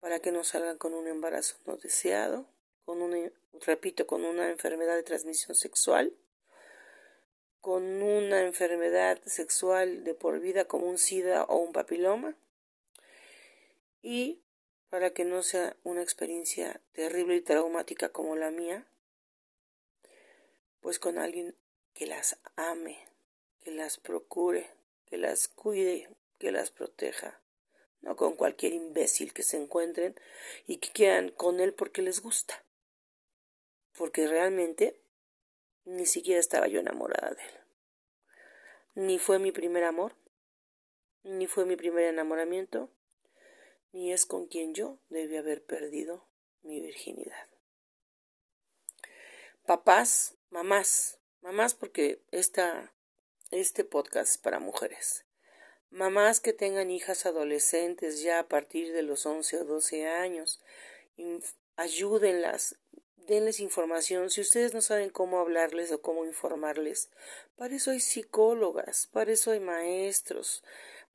para 0.00 0.18
que 0.18 0.32
no 0.32 0.42
salgan 0.42 0.78
con 0.78 0.94
un 0.94 1.06
embarazo 1.06 1.54
no 1.64 1.76
deseado, 1.76 2.48
con 2.84 3.00
una, 3.00 3.30
repito, 3.64 4.04
con 4.04 4.24
una 4.24 4.50
enfermedad 4.50 4.96
de 4.96 5.04
transmisión 5.04 5.54
sexual, 5.54 6.12
con 7.60 8.02
una 8.02 8.42
enfermedad 8.42 9.22
sexual 9.26 10.02
de 10.02 10.14
por 10.14 10.40
vida 10.40 10.64
como 10.64 10.86
un 10.86 10.98
SIDA 10.98 11.44
o 11.44 11.58
un 11.58 11.72
papiloma, 11.72 12.34
y 14.02 14.42
para 14.90 15.10
que 15.10 15.24
no 15.24 15.42
sea 15.42 15.76
una 15.84 16.02
experiencia 16.02 16.80
terrible 16.92 17.36
y 17.36 17.40
traumática 17.40 18.10
como 18.10 18.36
la 18.36 18.50
mía, 18.50 18.86
pues 20.80 20.98
con 20.98 21.18
alguien 21.18 21.54
que 21.94 22.06
las 22.06 22.38
ame, 22.56 22.98
que 23.60 23.70
las 23.70 23.98
procure, 23.98 24.70
que 25.06 25.16
las 25.16 25.48
cuide, 25.48 26.08
que 26.38 26.52
las 26.52 26.70
proteja, 26.70 27.40
no 28.02 28.16
con 28.16 28.36
cualquier 28.36 28.72
imbécil 28.72 29.32
que 29.32 29.42
se 29.42 29.56
encuentren 29.56 30.14
y 30.66 30.76
que 30.78 30.90
quieran 30.90 31.30
con 31.30 31.60
él 31.60 31.74
porque 31.74 32.02
les 32.02 32.20
gusta, 32.20 32.62
porque 33.96 34.28
realmente 34.28 35.00
ni 35.84 36.06
siquiera 36.06 36.38
estaba 36.38 36.68
yo 36.68 36.80
enamorada 36.80 37.30
de 37.30 37.42
él. 37.42 37.60
Ni 38.94 39.18
fue 39.18 39.38
mi 39.38 39.52
primer 39.52 39.84
amor, 39.84 40.14
ni 41.22 41.46
fue 41.46 41.64
mi 41.64 41.76
primer 41.76 42.04
enamoramiento, 42.04 42.90
ni 43.96 44.12
es 44.12 44.26
con 44.26 44.46
quien 44.46 44.74
yo 44.74 44.98
debí 45.08 45.38
haber 45.38 45.64
perdido 45.64 46.28
mi 46.62 46.82
virginidad. 46.82 47.48
Papás, 49.64 50.34
mamás, 50.50 51.18
mamás 51.40 51.74
porque 51.74 52.20
esta, 52.30 52.92
este 53.50 53.84
podcast 53.84 54.32
es 54.32 54.38
para 54.38 54.58
mujeres. 54.58 55.24
Mamás 55.88 56.40
que 56.40 56.52
tengan 56.52 56.90
hijas 56.90 57.24
adolescentes 57.24 58.20
ya 58.20 58.40
a 58.40 58.48
partir 58.48 58.92
de 58.92 59.02
los 59.02 59.24
11 59.24 59.60
o 59.60 59.64
12 59.64 60.06
años, 60.06 60.60
ayúdenlas, 61.76 62.76
denles 63.16 63.60
información. 63.60 64.28
Si 64.28 64.42
ustedes 64.42 64.74
no 64.74 64.82
saben 64.82 65.08
cómo 65.08 65.38
hablarles 65.38 65.90
o 65.90 66.02
cómo 66.02 66.26
informarles, 66.26 67.08
para 67.56 67.74
eso 67.74 67.92
hay 67.92 68.00
psicólogas, 68.00 69.08
para 69.10 69.32
eso 69.32 69.52
hay 69.52 69.60
maestros, 69.60 70.62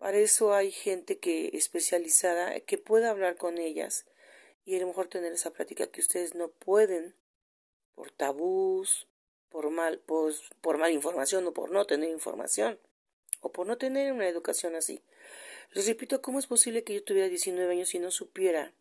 para 0.01 0.17
eso 0.17 0.55
hay 0.55 0.71
gente 0.71 1.19
que 1.19 1.51
especializada 1.53 2.59
que 2.61 2.79
pueda 2.79 3.11
hablar 3.11 3.35
con 3.35 3.59
ellas 3.59 4.07
y 4.65 4.75
a 4.75 4.79
lo 4.79 4.87
mejor 4.87 5.07
tener 5.07 5.31
esa 5.31 5.53
práctica 5.53 5.85
que 5.85 6.01
ustedes 6.01 6.33
no 6.33 6.47
pueden 6.47 7.13
por 7.93 8.09
tabús, 8.09 9.05
por 9.49 9.69
mal, 9.69 9.99
por, 9.99 10.33
por 10.59 10.79
mala 10.79 10.91
información 10.91 11.45
o 11.45 11.53
por 11.53 11.69
no 11.69 11.85
tener 11.85 12.09
información 12.09 12.79
o 13.41 13.51
por 13.51 13.67
no 13.67 13.77
tener 13.77 14.11
una 14.11 14.27
educación 14.27 14.75
así. 14.75 15.03
Les 15.71 15.85
repito, 15.85 16.19
¿cómo 16.23 16.39
es 16.39 16.47
posible 16.47 16.83
que 16.83 16.95
yo 16.95 17.03
tuviera 17.03 17.29
19 17.29 17.71
años 17.71 17.93
y 17.93 17.99
no 17.99 18.09
supiera 18.09 18.73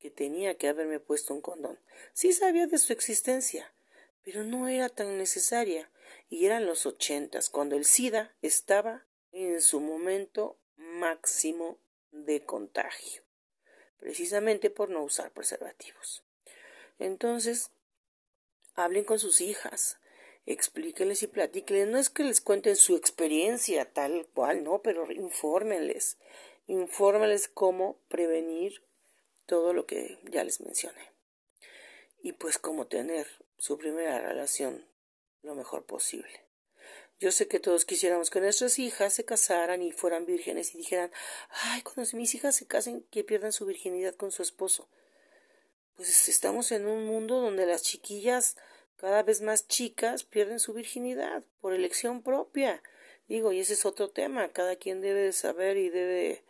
que 0.00 0.10
tenía 0.10 0.56
que 0.56 0.68
haberme 0.68 0.98
puesto 0.98 1.34
un 1.34 1.42
condón? 1.42 1.78
Sí 2.14 2.32
sabía 2.32 2.66
de 2.66 2.78
su 2.78 2.94
existencia, 2.94 3.74
pero 4.22 4.44
no 4.44 4.66
era 4.66 4.88
tan 4.88 5.18
necesaria. 5.18 5.90
Y 6.30 6.46
eran 6.46 6.64
los 6.64 6.86
ochentas, 6.86 7.50
cuando 7.50 7.76
el 7.76 7.84
SIDA 7.84 8.34
estaba 8.40 9.04
en 9.34 9.60
su 9.60 9.80
momento 9.80 10.56
máximo 10.76 11.78
de 12.12 12.44
contagio, 12.44 13.22
precisamente 13.98 14.70
por 14.70 14.90
no 14.90 15.02
usar 15.02 15.32
preservativos. 15.32 16.24
Entonces, 16.98 17.70
hablen 18.74 19.04
con 19.04 19.18
sus 19.18 19.40
hijas, 19.40 19.98
explíquenles 20.46 21.22
y 21.22 21.26
platíquenles. 21.26 21.88
No 21.88 21.98
es 21.98 22.10
que 22.10 22.24
les 22.24 22.40
cuenten 22.40 22.76
su 22.76 22.96
experiencia 22.96 23.92
tal 23.92 24.26
cual, 24.34 24.62
no, 24.62 24.82
pero 24.82 25.10
infórmenles, 25.10 26.18
infórmenles 26.66 27.48
cómo 27.48 27.98
prevenir 28.08 28.82
todo 29.46 29.72
lo 29.72 29.86
que 29.86 30.18
ya 30.30 30.44
les 30.44 30.60
mencioné. 30.60 31.12
Y 32.22 32.32
pues 32.32 32.58
cómo 32.58 32.86
tener 32.86 33.26
su 33.58 33.76
primera 33.78 34.18
relación 34.20 34.86
lo 35.42 35.54
mejor 35.54 35.84
posible. 35.84 36.43
Yo 37.20 37.30
sé 37.30 37.46
que 37.46 37.60
todos 37.60 37.84
quisiéramos 37.84 38.30
que 38.30 38.40
nuestras 38.40 38.78
hijas 38.78 39.14
se 39.14 39.24
casaran 39.24 39.82
y 39.82 39.92
fueran 39.92 40.26
vírgenes 40.26 40.74
y 40.74 40.78
dijeran, 40.78 41.12
ay, 41.48 41.82
cuando 41.82 42.04
mis 42.16 42.34
hijas 42.34 42.56
se 42.56 42.66
casen, 42.66 43.02
que 43.10 43.22
pierdan 43.22 43.52
su 43.52 43.66
virginidad 43.66 44.14
con 44.14 44.32
su 44.32 44.42
esposo. 44.42 44.88
Pues 45.96 46.28
estamos 46.28 46.72
en 46.72 46.86
un 46.86 47.06
mundo 47.06 47.40
donde 47.40 47.66
las 47.66 47.82
chiquillas 47.82 48.56
cada 48.96 49.22
vez 49.22 49.42
más 49.42 49.68
chicas 49.68 50.24
pierden 50.24 50.58
su 50.58 50.72
virginidad 50.72 51.44
por 51.60 51.72
elección 51.72 52.22
propia. 52.22 52.82
Digo, 53.28 53.52
y 53.52 53.60
ese 53.60 53.74
es 53.74 53.86
otro 53.86 54.10
tema, 54.10 54.48
cada 54.52 54.76
quien 54.76 55.00
debe 55.00 55.32
saber 55.32 55.76
y 55.76 55.90
debe, 55.90 56.42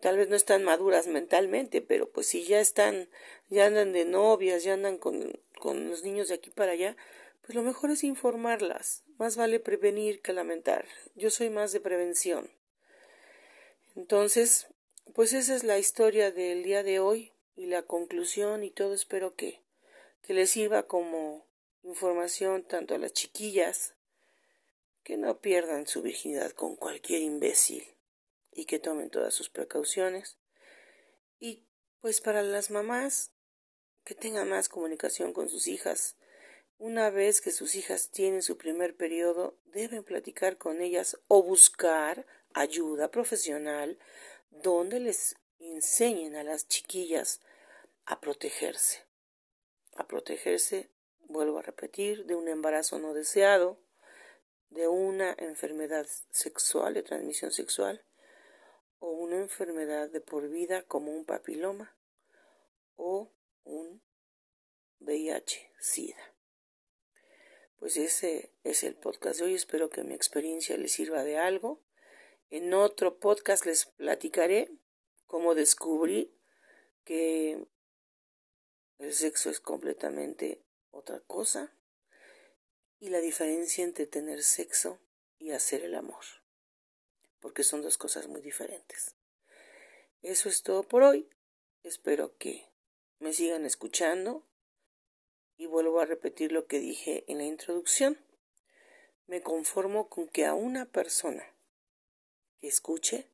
tal 0.00 0.16
vez 0.16 0.28
no 0.28 0.36
están 0.36 0.62
maduras 0.62 1.08
mentalmente, 1.08 1.82
pero 1.82 2.08
pues 2.08 2.28
si 2.28 2.44
ya 2.44 2.60
están, 2.60 3.08
ya 3.50 3.66
andan 3.66 3.92
de 3.92 4.04
novias, 4.04 4.62
ya 4.62 4.74
andan 4.74 4.98
con, 4.98 5.40
con 5.58 5.90
los 5.90 6.04
niños 6.04 6.28
de 6.28 6.34
aquí 6.34 6.50
para 6.50 6.72
allá, 6.72 6.96
pues 7.46 7.54
lo 7.54 7.62
mejor 7.62 7.92
es 7.92 8.02
informarlas. 8.02 9.04
Más 9.18 9.36
vale 9.36 9.60
prevenir 9.60 10.20
que 10.20 10.32
lamentar. 10.32 10.84
Yo 11.14 11.30
soy 11.30 11.48
más 11.48 11.70
de 11.70 11.80
prevención. 11.80 12.50
Entonces, 13.94 14.66
pues 15.14 15.32
esa 15.32 15.54
es 15.54 15.62
la 15.62 15.78
historia 15.78 16.32
del 16.32 16.64
día 16.64 16.82
de 16.82 16.98
hoy 16.98 17.32
y 17.54 17.66
la 17.66 17.84
conclusión 17.84 18.64
y 18.64 18.70
todo 18.70 18.94
espero 18.94 19.36
que, 19.36 19.62
que 20.22 20.34
les 20.34 20.50
sirva 20.50 20.88
como 20.88 21.46
información 21.84 22.64
tanto 22.64 22.96
a 22.96 22.98
las 22.98 23.12
chiquillas 23.12 23.94
que 25.04 25.16
no 25.16 25.38
pierdan 25.40 25.86
su 25.86 26.02
virginidad 26.02 26.50
con 26.50 26.74
cualquier 26.74 27.22
imbécil 27.22 27.86
y 28.50 28.64
que 28.64 28.80
tomen 28.80 29.08
todas 29.08 29.32
sus 29.32 29.50
precauciones 29.50 30.36
y 31.38 31.62
pues 32.00 32.20
para 32.20 32.42
las 32.42 32.72
mamás 32.72 33.30
que 34.04 34.16
tengan 34.16 34.48
más 34.48 34.68
comunicación 34.68 35.32
con 35.32 35.48
sus 35.48 35.68
hijas 35.68 36.16
una 36.78 37.10
vez 37.10 37.40
que 37.40 37.50
sus 37.50 37.74
hijas 37.74 38.10
tienen 38.10 38.42
su 38.42 38.56
primer 38.56 38.96
periodo, 38.96 39.56
deben 39.66 40.04
platicar 40.04 40.58
con 40.58 40.80
ellas 40.80 41.18
o 41.28 41.42
buscar 41.42 42.26
ayuda 42.52 43.10
profesional 43.10 43.98
donde 44.50 45.00
les 45.00 45.36
enseñen 45.58 46.36
a 46.36 46.42
las 46.42 46.68
chiquillas 46.68 47.40
a 48.04 48.20
protegerse. 48.20 49.04
A 49.96 50.06
protegerse, 50.06 50.90
vuelvo 51.28 51.58
a 51.58 51.62
repetir, 51.62 52.26
de 52.26 52.34
un 52.34 52.48
embarazo 52.48 52.98
no 52.98 53.14
deseado, 53.14 53.78
de 54.70 54.88
una 54.88 55.34
enfermedad 55.38 56.06
sexual, 56.30 56.94
de 56.94 57.02
transmisión 57.02 57.52
sexual, 57.52 58.04
o 58.98 59.10
una 59.10 59.36
enfermedad 59.36 60.08
de 60.10 60.20
por 60.20 60.48
vida 60.48 60.82
como 60.82 61.12
un 61.12 61.24
papiloma 61.24 61.96
o 62.96 63.30
un 63.64 64.02
VIH-Sida. 65.00 66.35
Pues 67.78 67.98
ese 67.98 68.52
es 68.64 68.82
el 68.84 68.94
podcast 68.94 69.38
de 69.38 69.46
hoy. 69.46 69.54
Espero 69.54 69.90
que 69.90 70.02
mi 70.02 70.14
experiencia 70.14 70.76
les 70.76 70.92
sirva 70.92 71.24
de 71.24 71.36
algo. 71.36 71.82
En 72.48 72.72
otro 72.72 73.18
podcast 73.18 73.66
les 73.66 73.86
platicaré 73.86 74.70
cómo 75.26 75.54
descubrí 75.54 76.32
que 77.04 77.66
el 78.98 79.12
sexo 79.12 79.50
es 79.50 79.60
completamente 79.60 80.62
otra 80.90 81.20
cosa 81.20 81.76
y 82.98 83.10
la 83.10 83.20
diferencia 83.20 83.84
entre 83.84 84.06
tener 84.06 84.42
sexo 84.42 84.98
y 85.38 85.50
hacer 85.50 85.84
el 85.84 85.94
amor, 85.94 86.24
porque 87.40 87.62
son 87.62 87.82
dos 87.82 87.98
cosas 87.98 88.26
muy 88.26 88.40
diferentes. 88.40 89.14
Eso 90.22 90.48
es 90.48 90.62
todo 90.62 90.82
por 90.82 91.02
hoy. 91.02 91.28
Espero 91.82 92.36
que 92.38 92.66
me 93.18 93.34
sigan 93.34 93.66
escuchando 93.66 94.46
y 95.56 95.66
vuelvo 95.66 96.00
a 96.00 96.06
repetir 96.06 96.52
lo 96.52 96.66
que 96.66 96.80
dije 96.80 97.24
en 97.28 97.38
la 97.38 97.44
introducción. 97.44 98.18
Me 99.26 99.42
conformo 99.42 100.08
con 100.08 100.28
que 100.28 100.44
a 100.44 100.54
una 100.54 100.86
persona 100.86 101.44
que 102.60 102.68
escuche 102.68 103.30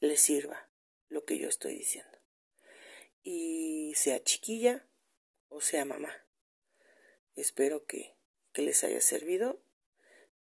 le 0.00 0.16
sirva 0.16 0.68
lo 1.08 1.24
que 1.24 1.38
yo 1.38 1.48
estoy 1.48 1.74
diciendo. 1.74 2.18
Y 3.22 3.92
sea 3.96 4.22
chiquilla 4.22 4.86
o 5.48 5.60
sea 5.60 5.84
mamá. 5.84 6.14
Espero 7.34 7.84
que, 7.84 8.14
que 8.52 8.62
les 8.62 8.82
haya 8.84 9.00
servido 9.00 9.60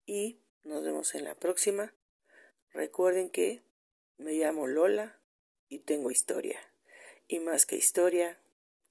y 0.05 0.39
nos 0.63 0.83
vemos 0.83 1.15
en 1.15 1.25
la 1.25 1.35
próxima 1.35 1.93
Recuerden 2.73 3.29
que 3.29 3.63
me 4.17 4.33
llamo 4.33 4.65
Lola 4.65 5.19
y 5.67 5.79
tengo 5.79 6.09
historia. 6.09 6.59
Y 7.27 7.39
más 7.39 7.65
que 7.65 7.75
historia, 7.75 8.39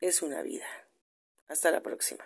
es 0.00 0.20
una 0.22 0.42
vida. 0.42 0.66
Hasta 1.50 1.72
la 1.72 1.80
próxima. 1.80 2.24